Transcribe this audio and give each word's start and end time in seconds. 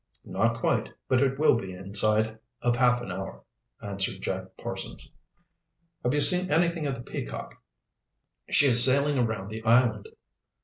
"Not 0.25 0.57
quite, 0.59 0.89
but 1.07 1.21
it 1.21 1.37
will 1.37 1.53
be 1.53 1.73
inside 1.73 2.39
of 2.63 2.75
half 2.75 3.03
an 3.03 3.11
hour," 3.11 3.43
answered 3.83 4.19
Jack 4.23 4.45
Parsons. 4.57 5.07
"Have 6.01 6.15
you 6.15 6.21
seen 6.21 6.49
anything 6.51 6.87
of 6.87 6.95
the 6.95 7.01
Peacock? 7.01 7.61
She 8.49 8.65
is 8.65 8.83
sailing 8.83 9.19
around 9.19 9.49
the 9.49 9.63
island." 9.63 10.07